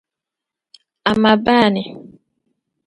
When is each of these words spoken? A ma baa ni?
A 1.09 1.11
ma 1.21 1.31
baa 1.45 1.67
ni? 1.73 1.83